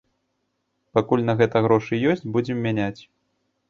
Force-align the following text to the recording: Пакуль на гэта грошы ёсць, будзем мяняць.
Пакуль 0.95 1.27
на 1.29 1.37
гэта 1.43 1.63
грошы 1.69 2.03
ёсць, 2.15 2.27
будзем 2.35 2.57
мяняць. 2.69 2.97